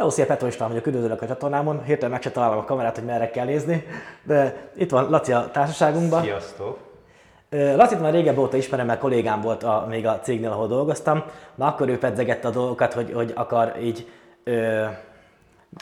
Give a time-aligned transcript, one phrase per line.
[0.00, 1.82] Hello, szia Petro István vagyok, üdvözlök a csatornámon.
[1.84, 3.86] Hirtelen meg se találom a kamerát, hogy merre kell nézni,
[4.22, 6.22] de itt van Laci a társaságunkban.
[6.22, 6.78] Sziasztok!
[7.50, 11.24] Lacit már régebb óta ismerem, mert kollégám volt a, még a cégnél, ahol dolgoztam.
[11.54, 14.08] Na akkor ő pedzegette a dolgokat, hogy, hogy akar így
[14.44, 14.86] ö,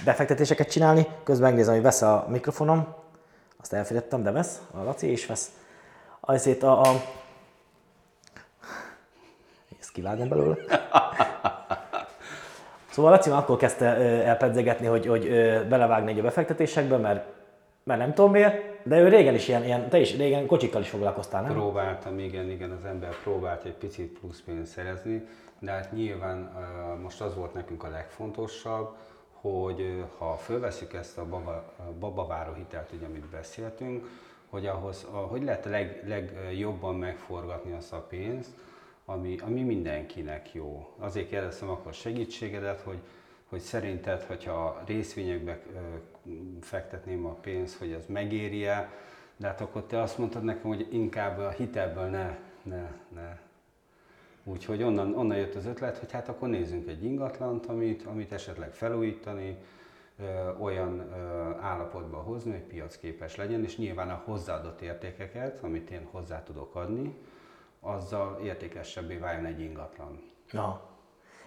[0.04, 1.07] befektetéseket csinálni.
[1.25, 2.95] Közben megnézem, hogy vesz a mikrofonom.
[3.61, 4.61] Azt elfelejtettem, de vesz.
[4.80, 5.50] A Laci is vesz.
[6.21, 6.89] Azért a, a...
[9.80, 10.57] Ezt kivágom belőle.
[12.98, 13.84] Szóval Laci már akkor kezdte
[14.25, 15.29] el pedzegetni, hogy, hogy
[15.68, 17.26] belevágni egy a befektetésekbe, mert,
[17.82, 20.88] mert nem tudom miért, de ő régen is ilyen, ilyen te is régen kocsikkal is
[20.88, 21.52] foglalkoztál, nem?
[21.52, 25.26] Próbáltam, igen, igen, az ember próbált egy picit plusz pénzt szerezni,
[25.58, 26.52] de hát nyilván
[27.02, 28.94] most az volt nekünk a legfontosabb,
[29.32, 31.24] hogy ha fölveszük ezt a
[31.99, 34.08] baba, hitelt, ugye, amit beszéltünk,
[34.50, 38.50] hogy ahhoz, hogy lehet a leg, legjobban megforgatni azt a pénzt,
[39.11, 40.94] ami, ami mindenkinek jó.
[40.98, 42.98] Azért kérdeztem akkor segítségedet, hogy,
[43.44, 45.62] hogy szerinted, hogyha részvényekbe
[46.60, 48.91] fektetném a pénzt, hogy ez megéri-e,
[49.36, 53.38] de hát akkor te azt mondtad nekem, hogy inkább a hitelből ne, ne, ne.
[54.44, 58.72] Úgyhogy onnan, onnan jött az ötlet, hogy hát akkor nézzünk egy ingatlant, amit, amit esetleg
[58.72, 59.56] felújítani,
[60.18, 60.24] ö,
[60.58, 61.14] olyan ö,
[61.61, 67.16] állapotba hozni, hogy piacképes legyen, és nyilván a hozzáadott értékeket, amit én hozzá tudok adni,
[67.80, 70.20] azzal értékesebbé váljon egy ingatlan.
[70.50, 70.80] Na,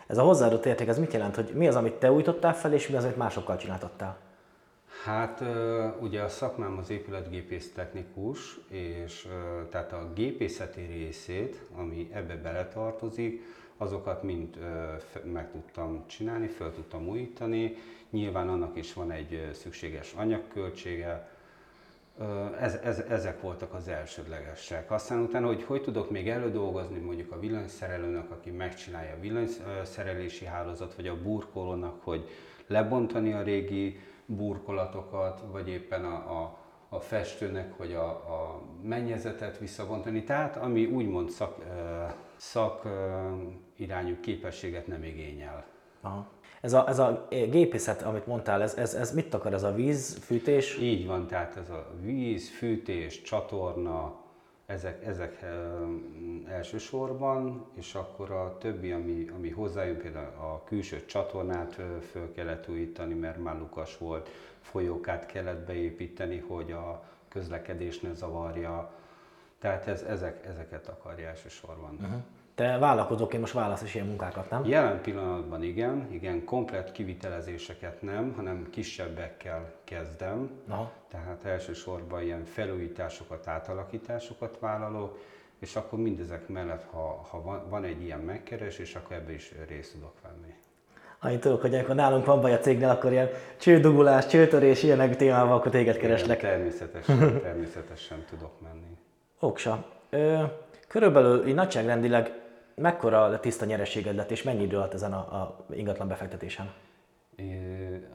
[0.07, 2.87] ez a hozzáadott érték, ez mit jelent, hogy mi az, amit te újítottál fel, és
[2.87, 4.17] mi az, amit másokkal csináltattál?
[5.03, 5.43] Hát
[5.99, 9.27] ugye a szakmám az épületgépész technikus, és
[9.69, 13.41] tehát a gépészeti részét, ami ebbe beletartozik,
[13.77, 14.57] azokat mind
[15.23, 17.75] meg tudtam csinálni, fel tudtam újítani.
[18.09, 21.30] Nyilván annak is van egy szükséges anyagköltsége,
[22.59, 24.91] ez, ez, ezek voltak az elsődlegesek.
[24.91, 30.95] Aztán utána, hogy hogy tudok még elődolgozni mondjuk a villanyszerelőnek, aki megcsinálja a villanyszerelési hálózat,
[30.95, 32.29] vagy a burkolónak, hogy
[32.67, 36.57] lebontani a régi burkolatokat, vagy éppen a, a,
[36.89, 40.23] a festőnek, hogy a, a mennyezetet visszavontani.
[40.23, 41.57] Tehát ami úgymond szak,
[42.35, 42.87] szak
[43.75, 45.65] irányú képességet nem igényel.
[46.01, 46.27] Aha.
[46.61, 49.53] Ez a, ez a gépészet, amit mondtál, ez, ez, ez mit akar?
[49.53, 50.77] Ez a víz, fűtés?
[50.77, 54.19] Így van, tehát ez a víz, fűtés, csatorna,
[54.65, 55.45] ezek, ezek
[56.47, 61.81] elsősorban, és akkor a többi, ami, ami hozzájön, például a külső csatornát
[62.11, 64.29] föl kellett újítani, mert már lukas volt,
[64.61, 68.91] folyókát kellett beépíteni, hogy a közlekedés ne zavarja.
[69.59, 71.93] Tehát ez, ezek, ezeket akarja elsősorban.
[72.01, 72.21] Uh-huh.
[72.55, 74.65] Te vállalkozóként most válasz ilyen munkákat, nem?
[74.65, 80.49] Jelen pillanatban igen, igen, komplet kivitelezéseket nem, hanem kisebbekkel kezdem.
[80.67, 80.91] Aha.
[81.09, 85.17] Tehát elsősorban ilyen felújításokat, átalakításokat vállalok,
[85.59, 89.93] és akkor mindezek mellett, ha, ha van, van egy ilyen megkeresés, akkor ebbe is részt
[89.93, 90.53] tudok venni.
[91.19, 95.55] Annyit tudok, hogy amikor nálunk van baj a cégnél, akkor ilyen csődugulás, csőtörés, ilyenek témával,
[95.55, 96.41] akkor téged kereslek.
[96.41, 98.97] Igen, természetesen, természetesen tudok menni.
[99.39, 99.85] Oksa.
[100.09, 100.43] Ö,
[100.91, 102.31] körülbelül így nagyságrendileg
[102.75, 106.73] mekkora tiszta nyereséged lett, és mennyi idő alatt ezen a, a ingatlan befektetésen?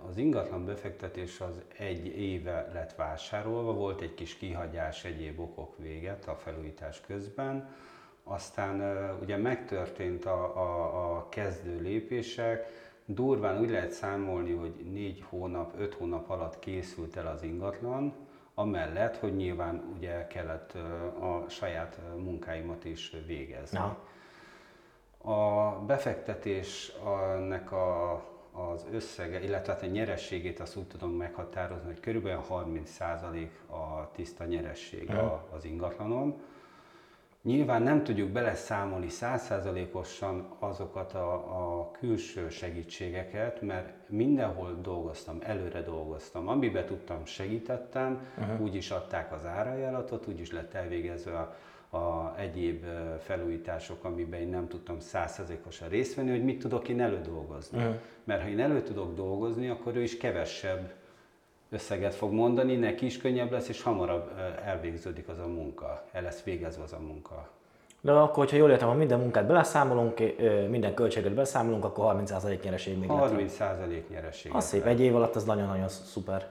[0.09, 6.28] Az ingatlan befektetés az egy éve lett vásárolva, volt egy kis kihagyás egyéb okok véget
[6.28, 7.69] a felújítás közben,
[8.25, 8.81] aztán
[9.22, 12.66] ugye megtörtént a, a, a kezdő lépések,
[13.04, 18.25] durván úgy lehet számolni, hogy négy hónap, öt hónap alatt készült el az ingatlan,
[18.59, 20.72] amellett, hogy nyilván ugye kellett
[21.21, 23.78] a saját munkáimat is végezni.
[23.78, 23.99] Na.
[25.33, 28.12] A befektetésnek a,
[28.53, 34.44] az összege, illetve hát a nyerességét azt úgy tudom meghatározni, hogy körülbelül 30% a tiszta
[34.44, 35.11] nyeresség
[35.56, 36.43] az ingatlanon.
[37.47, 46.49] Nyilván nem tudjuk beleszámolni százszázalékosan azokat a, a külső segítségeket, mert mindenhol dolgoztam, előre dolgoztam.
[46.49, 48.61] Amiben tudtam, segítettem, uh-huh.
[48.61, 51.56] úgy is adták az árajánlatot, úgy is lett elvégezve a
[51.91, 52.85] a egyéb
[53.21, 57.79] felújítások, amiben én nem tudtam százszerzékosan részt venni, hogy mit tudok én elődolgozni.
[57.79, 57.94] Uh-huh.
[58.25, 60.93] Mert ha én elő tudok dolgozni, akkor ő is kevesebb
[61.71, 64.31] összeget fog mondani, neki is könnyebb lesz, és hamarabb
[64.65, 67.49] elvégződik az a munka, el lesz végezve az a munka.
[68.01, 70.19] De akkor, hogyha jól értem, ha minden munkát beleszámolunk,
[70.69, 74.55] minden költséget beleszámolunk, akkor 30% nyereség még 30% nyereség.
[74.55, 76.47] Az szép, egy év alatt az nagyon-nagyon szuper.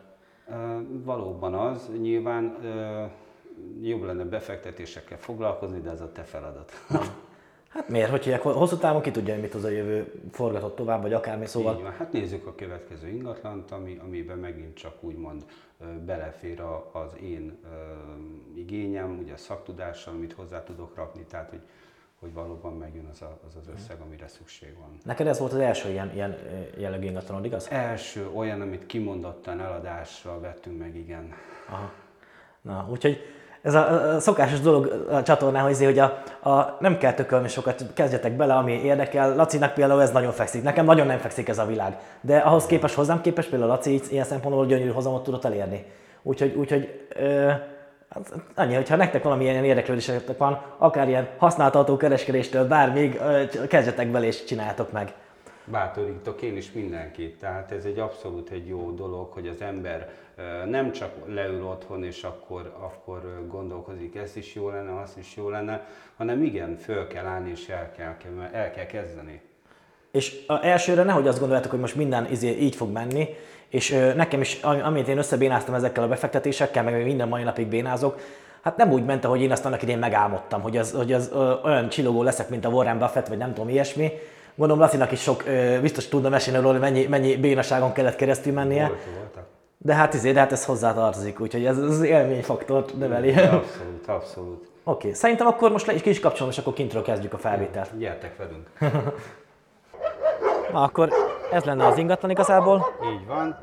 [0.87, 2.57] Valóban az, nyilván
[3.81, 6.71] jobb lenne befektetésekkel foglalkozni, de ez a te feladat.
[7.75, 8.09] Hát miért?
[8.09, 11.75] Hogy hívják, hosszú távon ki tudja, mit az a jövő forgatott tovább, vagy akármi, szóval...
[11.75, 11.91] Így van.
[11.91, 15.45] Hát nézzük a következő ingatlant, ami, amiben megint csak úgymond
[16.05, 17.69] belefér a, az én uh,
[18.57, 21.59] igényem, ugye a szaktudással, amit hozzá tudok rakni, tehát hogy
[22.19, 24.97] hogy valóban megjön az a, az, az összeg, amire szükség van.
[25.03, 27.67] Neked ez volt az első ilyen, ilyen ö, jellegű ingatlanod, igaz?
[27.69, 31.33] Első olyan, amit kimondottan eladásra vettünk meg, igen.
[31.69, 31.91] Aha.
[32.61, 33.19] Na, úgyhogy
[33.65, 38.53] ez a, szokásos dolog a csatornán, hogy, a, a, nem kell tökölni sokat, kezdjetek bele,
[38.53, 39.35] ami érdekel.
[39.35, 41.97] Lacinak például ez nagyon fekszik, nekem nagyon nem fekszik ez a világ.
[42.21, 45.85] De ahhoz képest, hozzám képest például Laci ilyen szempontból gyönyörű hozamot tudott elérni.
[46.21, 47.51] Úgyhogy, úgyhogy ö,
[48.09, 53.19] hát annyi, hogyha nektek valamilyen érdeklődésetek van, akár ilyen használt autókereskedéstől, bármíg,
[53.67, 55.13] kezdjetek bele és csináljátok meg.
[55.65, 60.09] Bátorítok én is mindenkit, tehát ez egy abszolút egy jó dolog, hogy az ember
[60.69, 65.49] nem csak leül otthon és akkor, akkor gondolkozik, ez is jó lenne, az is jó
[65.49, 65.87] lenne,
[66.17, 68.13] hanem igen, föl kell állni és el kell,
[68.51, 69.41] el kell kezdeni.
[70.11, 73.27] És elsőre nehogy azt gondoljátok, hogy most minden izé így fog menni,
[73.69, 78.19] és nekem is, am- amit én összebénáztam ezekkel a befektetésekkel, meg minden mai napig bénázok,
[78.61, 81.53] hát nem úgy ment, ahogy én azt annak idén megálmodtam, hogy az, hogy az ö,
[81.63, 84.11] olyan csillogó leszek, mint a Warren Buffett, vagy nem tudom, ilyesmi.
[84.55, 88.53] Gondolom Lacinak is sok, ö, biztos tudna mesélni róla, hogy mennyi, mennyi bénaságon kellett keresztül
[88.53, 88.87] mennie.
[88.87, 89.54] Volt, voltak.
[89.85, 93.29] De hát izé, de hát ez hozzá tartozik, úgyhogy ez az élményfaktort növeli.
[93.29, 94.69] Oké, Abszolút, abszolút.
[94.83, 95.13] okay.
[95.13, 97.97] szerintem akkor most le is ki is kapcsolom, és akkor kintről kezdjük a felvételt.
[97.97, 98.69] Gyertek velünk.
[100.71, 101.09] Na akkor
[101.51, 102.85] ez lenne az ingatlan igazából.
[103.13, 103.57] Így van.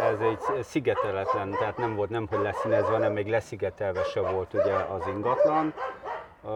[0.00, 4.74] Ez egy szigeteletlen, tehát nem volt nem, hogy leszínezve, hanem még leszigetelve se volt ugye
[4.74, 5.74] az ingatlan.
[6.42, 6.52] Uh,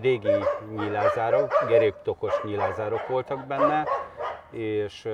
[0.00, 0.44] régi
[0.76, 3.86] nyílázárok, geréktokos nyílázárok voltak benne,
[4.50, 5.12] és uh,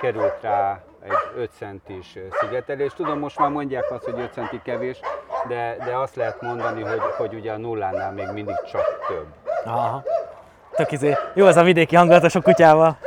[0.00, 2.92] került rá egy 5 centis szigetelés.
[2.92, 5.00] Tudom, most már mondják azt, hogy 5 centi kevés,
[5.48, 9.26] de, de azt lehet mondani, hogy, hogy ugye a nullánál még mindig csak több.
[9.64, 10.02] Aha.
[10.70, 11.14] Tök izé.
[11.34, 12.98] Jó ez a vidéki hangulat a sok kutyával.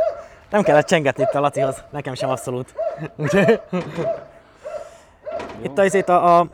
[0.50, 2.74] Nem kellett csengetni itt a Lacihoz, nekem sem abszolút.
[5.64, 6.48] Itt a, izét a, a,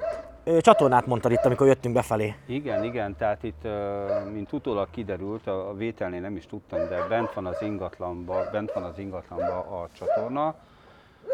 [0.44, 2.36] ö, csatornát mondtad itt, amikor jöttünk befelé.
[2.46, 7.06] Igen, igen, tehát itt, ö, mint utólag kiderült, a a vételnél nem is tudtam, de
[7.10, 10.56] bent van az ingatlanba, bent van az ingatlanba a csatorna.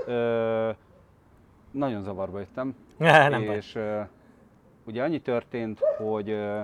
[0.06, 0.70] Ö,
[1.72, 2.76] nagyon zavarba jöttem.
[2.98, 4.02] Ne, nem és ö,
[4.84, 6.62] ugye annyi történt, hogy ö,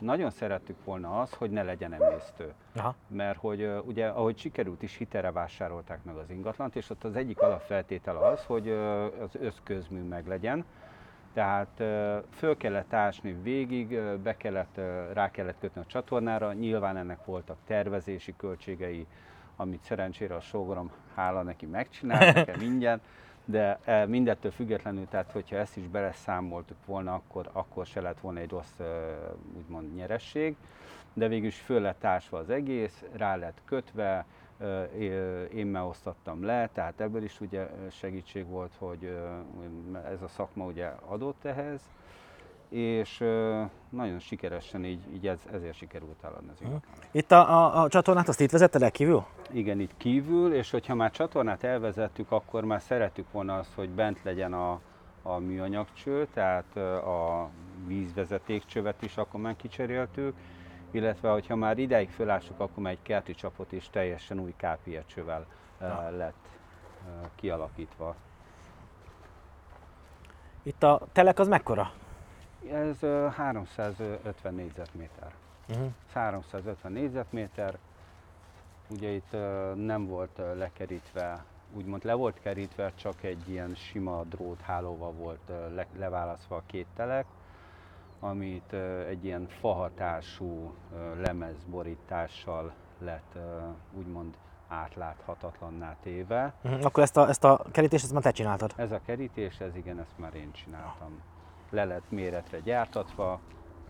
[0.00, 2.52] nagyon szerettük volna az, hogy ne legyen emésztő.
[2.76, 2.94] Aha.
[3.06, 7.16] Mert hogy ö, ugye, ahogy sikerült is, hitelre vásárolták meg az ingatlant, és ott az
[7.16, 10.64] egyik alapfeltétel az, hogy ö, az összközmű meg legyen.
[11.32, 11.82] Tehát
[12.30, 14.80] föl kellett ásni végig, be kellett,
[15.12, 19.06] rá kellett kötni a csatornára, nyilván ennek voltak tervezési költségei,
[19.62, 23.00] amit szerencsére a sógorom, hála neki megcsinált nekem ingyen,
[23.44, 28.40] de eh, mindettől függetlenül, tehát hogyha ezt is beleszámoltuk volna, akkor, akkor se lett volna
[28.40, 28.86] egy rossz eh,
[29.56, 30.56] úgymond nyeresség,
[31.12, 34.24] de végül is föl lett ásva az egész, rá lett kötve,
[34.98, 39.18] é- én megosztattam le, tehát ebből is ugye segítség volt, hogy
[40.10, 41.80] ez a szakma ugye adott ehhez,
[42.72, 43.18] és
[43.88, 46.94] nagyon sikeresen így, így ez, ezért sikerült eladni az ingatlan.
[47.10, 49.24] Itt a, a, a csatornát azt itt vezetted el kívül?
[49.50, 54.22] Igen, itt kívül, és hogyha már csatornát elvezettük, akkor már szerettük volna azt, hogy bent
[54.22, 54.80] legyen a,
[55.22, 57.48] a műanyagcső, tehát a
[57.86, 60.34] vízvezetékcsövet is akkor már kicseréltük,
[60.90, 65.46] illetve hogyha már ideig fölássuk, akkor már egy kerti csapot is teljesen új KPE csővel
[65.80, 66.48] ö, lett
[67.34, 68.14] kialakítva.
[70.62, 71.92] Itt a telek az mekkora?
[72.70, 75.32] Ez ö, 350 négyzetméter.
[75.68, 75.90] Uh-huh.
[76.12, 77.78] 350 négyzetméter,
[78.90, 79.32] ugye itt
[79.74, 81.44] nem volt lekerítve,
[81.76, 86.86] úgymond le volt kerítve, csak egy ilyen sima dróthálóval volt ö, le, leválasztva a két
[86.96, 87.26] telek,
[88.20, 88.72] amit
[89.08, 90.74] egy ilyen fahatású
[91.20, 93.38] lemezborítással lett
[93.92, 94.36] úgymond
[94.68, 96.52] átláthatatlanná téve.
[96.62, 96.84] Uh-huh.
[96.84, 98.72] Akkor ezt a, ezt a kerítést ezt már te csináltad.
[98.76, 101.22] Ez a kerítés, ez igen, ezt már én csináltam.
[101.72, 103.40] Le lett méretre gyártatva,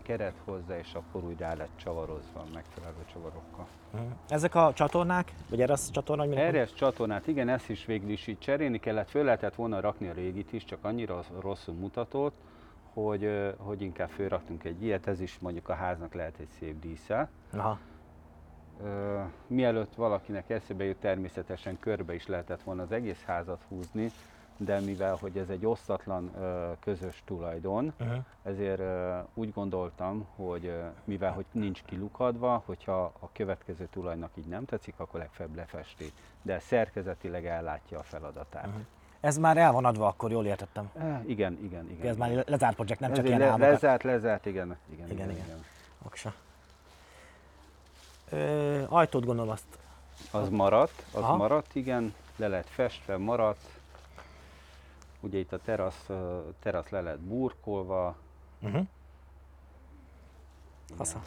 [0.03, 3.67] keret hozzá, és akkor úgy rá lett csavarozva megfelelő csavarokkal.
[3.93, 4.09] Uh-huh.
[4.29, 8.27] Ezek a csatornák, vagy erre az csatorna, hogy Erre csatornát, igen, ezt is végül is
[8.27, 12.35] így cserélni kellett, föl lehetett volna rakni a régit is, csak annyira rosszul mutatott,
[12.93, 17.29] hogy, hogy inkább fölraktunk egy ilyet, ez is mondjuk a háznak lehet egy szép dísze.
[17.53, 17.79] Aha.
[18.83, 24.11] Ö, mielőtt valakinek eszébe jut, természetesen körbe is lehetett volna az egész házat húzni,
[24.57, 26.31] de mivel hogy ez egy osztatlan
[26.79, 28.17] közös tulajdon, Uh-huh.
[28.43, 28.81] ezért
[29.33, 35.19] úgy gondoltam, hogy mivel hogy nincs kilukadva, hogyha a következő tulajnak így nem tetszik, akkor
[35.19, 38.65] legfeljebb lefesti, de szerkezetileg ellátja a feladatát.
[38.67, 38.81] Uh-huh.
[39.19, 40.91] Ez már el van adva, akkor jól értettem.
[41.25, 42.07] Igen, igen, igen.
[42.07, 43.69] Ez már lezárt projekt, nem Ez csak ilyen le, álmokat.
[43.71, 45.45] lezárt, lezárt, igen, igen, Igen, igen, igen.
[45.45, 45.63] igen.
[46.05, 46.33] Oksa.
[48.29, 49.65] Ö, ajtót gondolom azt.
[50.31, 51.35] Az maradt, az Aha.
[51.35, 53.69] maradt, igen, le lett festve, maradt.
[55.23, 56.09] Ugye itt a terasz,
[56.59, 58.15] terasz le lett burkolva.
[58.61, 58.87] Uh-huh.
[60.95, 61.21] Fasza.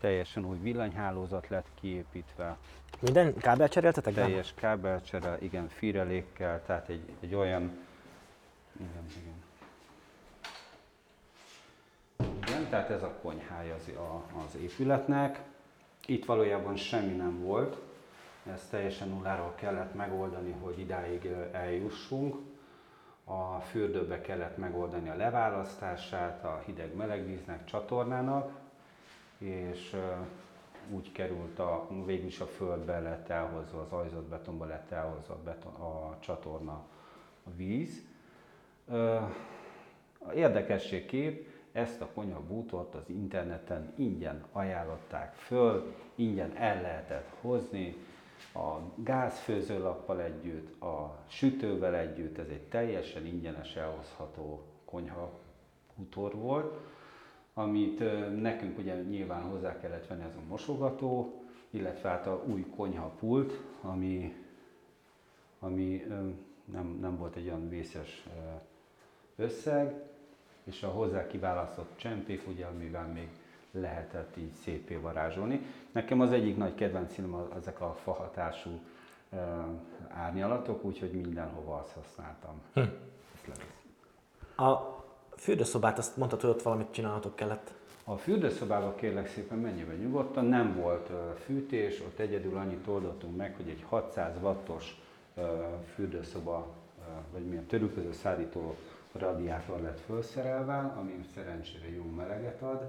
[0.00, 2.56] teljesen új villanyhálózat lett kiépítve,
[3.00, 7.62] Minden kábel cseréltetek teljes kábelcsere, igen, firelékkel, tehát egy, egy olyan,
[8.80, 9.44] igen, igen.
[12.48, 15.40] Igen, tehát ez a konyhája az, a, az épületnek.
[16.06, 17.76] Itt valójában semmi nem volt,
[18.52, 22.36] ezt teljesen nulláról kellett megoldani, hogy idáig eljussunk.
[23.24, 28.50] A fürdőbe kellett megoldani a leválasztását a hideg-meleg víznek, csatornának,
[29.38, 29.96] és
[30.90, 35.42] úgy került a, végül is a földbe lett elhozva, az ajzott betonba lett elhozva a,
[35.44, 36.72] beton, a csatorna,
[37.44, 38.02] a víz.
[38.88, 39.14] Ö,
[40.18, 47.96] a érdekességkép ezt a konyhabútort az interneten ingyen ajánlották föl, ingyen el lehetett hozni,
[48.54, 55.30] a gázfőzőlappal együtt, a sütővel együtt, ez egy teljesen ingyenes elhozható konyha
[55.94, 56.78] bútor volt,
[57.54, 57.98] amit
[58.40, 64.34] nekünk ugye nyilván hozzá kellett venni ez a mosogató, illetve hát a új konyhapult, ami,
[65.58, 66.04] ami
[66.64, 68.26] nem, nem volt egy olyan vészes
[69.36, 70.04] összeg,
[70.64, 73.28] és a hozzá kiválasztott csempék, ugye, amivel még
[73.80, 75.60] lehetett így szépé varázsolni.
[75.92, 78.70] Nekem az egyik nagy kedvencem az- ezek a fahatású
[79.32, 79.36] ö,
[80.08, 82.60] árnyalatok, úgyhogy mindenhova azt használtam.
[82.74, 82.80] Hm.
[84.64, 84.96] A
[85.36, 87.74] fürdőszobát azt mondtad, hogy ott valamit csinálhatok kellett.
[88.04, 91.10] A fürdőszobába kérlek szépen menj be nyugodtan, nem volt
[91.44, 95.00] fűtés, ott egyedül annyit oldottunk meg, hogy egy 600 wattos
[95.94, 96.66] fürdőszoba,
[97.32, 98.74] vagy milyen törülköző szállító
[99.12, 102.86] radiátor lett felszerelve, ami szerencsére jó meleget ad.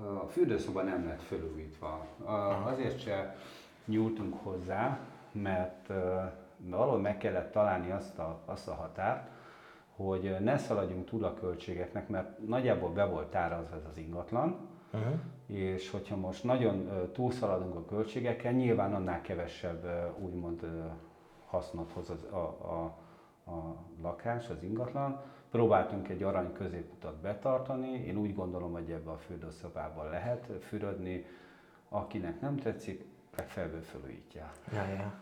[0.00, 2.06] A fürdőszoba nem lett felújítva.
[2.24, 3.36] A- Azért se
[3.84, 4.98] nyúltunk hozzá,
[5.32, 5.92] mert
[6.56, 9.30] valahol meg kellett találni azt a, azt a határt,
[9.96, 15.12] hogy ne szaladjunk túl a költségeknek, mert nagyjából be volt árazva ez az ingatlan, Uh-huh.
[15.46, 20.66] és hogyha most nagyon túlszaladunk a költségekkel, nyilván annál kevesebb úgymond
[21.46, 22.82] hasznot hoz az, a, a,
[23.50, 25.20] a lakás, az ingatlan.
[25.50, 31.24] Próbáltunk egy arany középutat betartani, én úgy gondolom, hogy ebbe a fürdőszobában lehet fürödni,
[31.88, 33.04] akinek nem tetszik,
[33.36, 34.50] legfeljebb felújítja.
[34.72, 35.14] Ja, ja.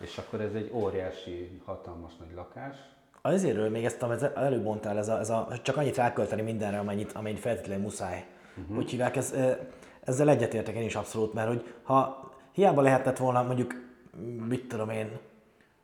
[0.00, 2.76] És akkor ez egy óriási, hatalmas nagy lakás,
[3.22, 7.12] Azért még ezt, amit előbb mondtál, ez a, ez a, csak annyit rákölteni mindenre, amennyit,
[7.12, 8.26] amennyit feltétlenül muszáj.
[8.56, 8.76] Uh-huh.
[8.76, 9.34] Úgy hívják, ez,
[10.04, 13.74] ezzel egyetértek én is abszolút, mert hogy ha hiába lehetett volna mondjuk,
[14.48, 15.18] mit tudom én,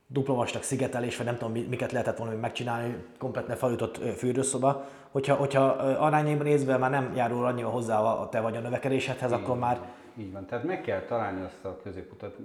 [0.07, 4.85] dupla vastag szigetelés, vagy nem tudom, mi- miket lehetett volna megcsinálni, komplet feljutott ö, fürdőszoba,
[5.11, 5.61] hogyha, hogyha
[5.99, 9.79] arányaiban nézve már nem járul annyira hozzá a te vagy a növekedésedhez, akkor már
[10.17, 12.35] Így van, tehát meg kell találni azt a középutat.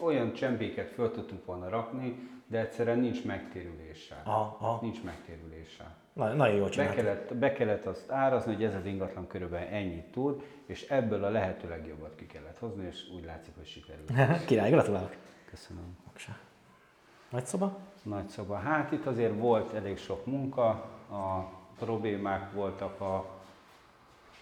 [0.00, 4.22] Olyan csempéket föl tudtunk volna rakni, de egyszerűen nincs megtérülése.
[4.24, 4.78] Aha, aha.
[4.82, 5.94] Nincs megtérülése.
[6.12, 6.96] na, nagyon jól Be csináltad.
[6.96, 11.28] kellett, be kellett azt árazni, hogy ez az ingatlan körülbelül ennyit tud, és ebből a
[11.30, 14.12] lehető legjobbat ki kellett hozni, és úgy látszik, hogy sikerült.
[14.46, 15.16] Király, gratulálok.
[15.50, 15.96] Köszönöm.
[16.12, 16.32] Oksa.
[17.30, 17.76] Nagy szoba?
[18.02, 18.54] Nagy szoba.
[18.54, 20.66] Hát itt azért volt elég sok munka,
[21.10, 23.24] a problémák voltak a,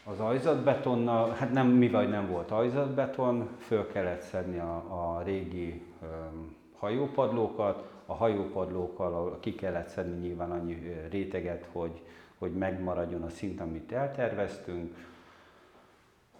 [0.04, 6.56] az ajzatbetonnal, hát nem, mivel nem volt ajzatbeton, föl kellett szedni a, a régi öm,
[6.78, 12.02] hajópadlókat, a hajópadlókkal ki kellett szedni nyilván annyi réteget, hogy,
[12.38, 14.96] hogy megmaradjon a szint, amit elterveztünk.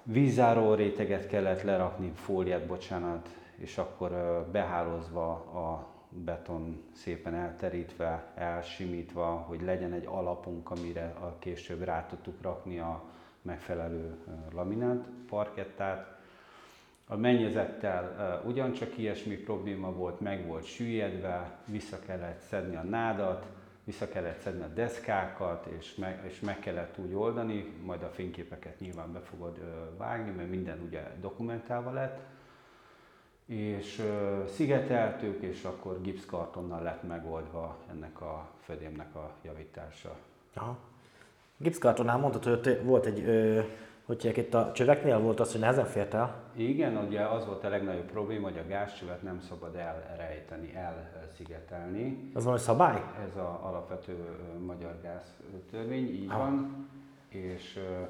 [0.03, 9.27] Vízzáró réteget kellett lerakni, fóliát, bocsánat, és akkor ö, behálózva a beton szépen elterítve, elsimítva,
[9.27, 13.03] hogy legyen egy alapunk, amire a később rá tudtuk rakni a
[13.43, 14.17] megfelelő
[14.53, 16.17] laminát, parkettát.
[17.07, 23.47] A mennyezettel ugyancsak ilyesmi probléma volt, meg volt süllyedve, vissza kellett szedni a nádat,
[23.85, 28.81] vissza kellett szedni a deszkákat, és meg, és meg kellett úgy oldani, majd a fényképeket
[28.81, 29.61] nyilván be fogod
[29.97, 32.21] vágni, mert minden ugye dokumentálva lett,
[33.49, 34.03] és
[34.55, 40.17] szigeteltük, és akkor gipszkartonnal lett megoldva ennek a födémnek a javítása.
[40.55, 40.77] Aha.
[41.57, 43.61] Gipszkartonnál mondtad, hogy ott volt egy, ö,
[44.05, 46.43] hogy itt a csöveknél volt az, hogy nehezen fért el.
[46.57, 52.31] Igen, ugye az volt a legnagyobb probléma, hogy a gázcsövet nem szabad elrejteni, elszigetelni.
[52.35, 53.03] Az valami szabály?
[53.25, 54.17] Ez az alapvető
[54.67, 56.37] magyar gáztörvény, így Ah.
[56.37, 56.87] van,
[57.29, 58.03] és ö,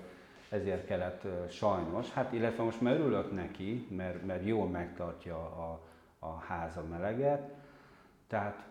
[0.49, 5.81] ezért kellett sajnos, hát illetve most már örülök neki, mert, mert jól megtartja a,
[6.19, 7.51] a háza meleget,
[8.27, 8.67] tehát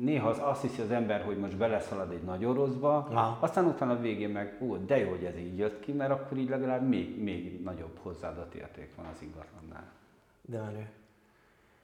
[0.00, 3.38] néha az azt hiszi az ember, hogy most beleszalad egy nagy oroszba, Aha.
[3.40, 6.38] aztán utána a végén meg, ú, de jó, hogy ez így jött ki, mert akkor
[6.38, 9.84] így legalább még, még nagyobb hozzáadott érték van az ingatlannál.
[10.42, 10.88] De menő.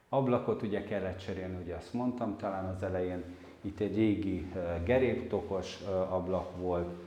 [0.09, 3.23] Ablakot ugye kellett cserélni, ugye azt mondtam talán az elején,
[3.61, 4.51] itt egy régi
[4.85, 7.02] geréptokos ablak volt,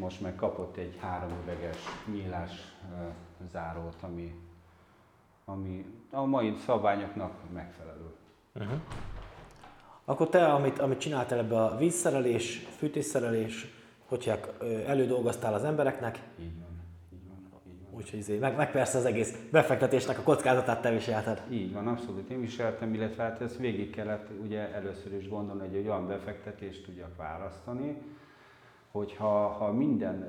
[0.00, 1.76] most meg kapott egy háromüveges
[2.12, 2.50] nyílás
[2.98, 3.08] ö,
[3.52, 4.34] zárót, ami,
[5.44, 8.10] ami a mai szabványoknak megfelelő.
[8.54, 8.78] Uh-huh.
[10.04, 13.74] Akkor te, amit, amit csináltál ebbe a vízszerelés, fűtésszerelés,
[14.06, 14.36] hogyha
[14.86, 17.94] elődolgoztál az embereknek, Így van, így van, így van.
[18.00, 21.42] úgyhogy izé, meg, meg persze az egész befektetésnek a kockázatát te viselted.
[21.50, 25.76] Így van, abszolút én viseltem, illetve hát ezt végig kellett ugye először is gondolni, hogy
[25.76, 28.02] egy olyan befektetést tudjak választani,
[28.90, 30.26] hogyha ha minden,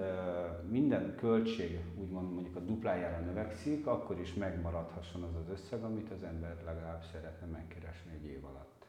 [0.70, 6.24] minden költség úgymond mondjuk a duplájára növekszik, akkor is megmaradhasson az az összeg, amit az
[6.24, 8.86] ember legalább szeretne megkeresni egy év alatt.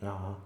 [0.00, 0.38] Aha.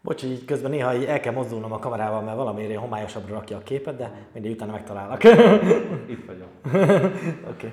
[0.00, 3.56] Bocs, hogy így közben néha így el kell mozdulnom a kamerával, mert valamiért homályosabbra rakja
[3.56, 5.24] a képet, de mindig utána megtalálok.
[6.14, 6.48] Itt vagyok.
[7.52, 7.72] Oké.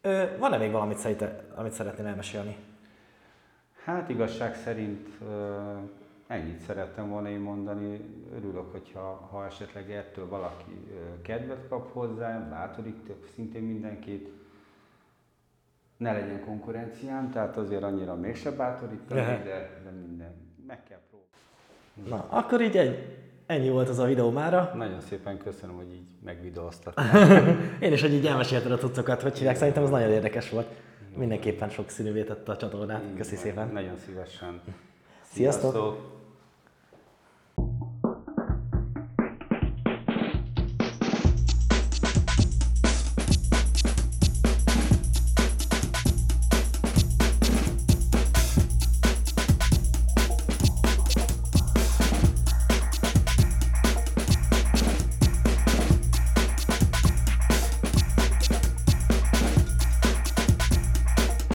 [0.00, 0.38] Okay.
[0.38, 1.24] Van-e még valamit,
[1.54, 2.56] amit szeretnél elmesélni?
[3.84, 5.08] Hát igazság szerint
[6.32, 8.00] ennyit szerettem volna én mondani.
[8.36, 10.88] Örülök, hogyha ha esetleg ettől valaki
[11.22, 14.28] kedvet kap hozzá, bátorítok szintén mindenkit.
[15.96, 20.34] Ne legyen konkurenciám, tehát azért annyira mégse bátorítani, de, de minden.
[20.66, 22.08] Meg kell próbálni.
[22.08, 22.96] Na, akkor így ennyi,
[23.46, 24.72] ennyi volt az a videó mára.
[24.74, 27.00] Nagyon szépen köszönöm, hogy így megvideóztat.
[27.80, 30.66] Én is, hogy így elmesélted a cuccokat, hogy hívják, szerintem az nagyon érdekes volt.
[31.16, 33.02] Mindenképpen sok színűvé tette a csatornát.
[33.16, 33.68] Köszi szépen.
[33.68, 34.60] Nagyon szívesen.
[35.22, 35.70] Sziasztok!
[35.72, 36.20] Sziasztok.